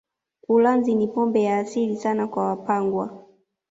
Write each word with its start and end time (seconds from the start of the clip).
Ulanzi 0.47 0.95
ni 0.95 1.07
pombe 1.07 1.43
ya 1.43 1.57
asili 1.59 1.97
sana 1.97 2.27
kwa 2.27 2.45
Wapangwa 2.47 3.25